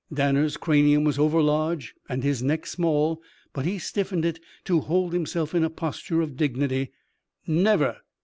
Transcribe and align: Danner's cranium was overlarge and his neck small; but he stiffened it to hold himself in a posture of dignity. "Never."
Danner's 0.11 0.57
cranium 0.57 1.03
was 1.03 1.19
overlarge 1.19 1.93
and 2.09 2.23
his 2.23 2.41
neck 2.41 2.65
small; 2.65 3.21
but 3.53 3.65
he 3.67 3.77
stiffened 3.77 4.25
it 4.25 4.39
to 4.65 4.79
hold 4.79 5.13
himself 5.13 5.53
in 5.53 5.63
a 5.63 5.69
posture 5.69 6.21
of 6.21 6.35
dignity. 6.35 6.91
"Never." 7.45 7.97